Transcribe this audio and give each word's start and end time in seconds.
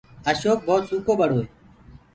اشوڪ 0.29 0.59
ڀوت 0.67 0.81
سُڪو 0.89 1.13
ٻڙو 1.19 1.37
هي۔ 1.41 1.45